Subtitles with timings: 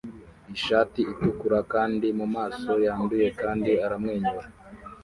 [0.55, 4.47] ishati itukura kandi mumaso yanduye kandi aramwenyura